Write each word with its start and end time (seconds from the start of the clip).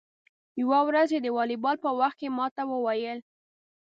یوه 0.61 0.79
ورځ 0.87 1.09
یې 1.15 1.19
د 1.23 1.27
والیبال 1.37 1.75
په 1.85 1.89
وخت 1.99 2.17
کې 2.21 2.27
ما 2.37 2.47
ته 2.55 2.63
و 2.67 2.71
ویل: 2.85 3.19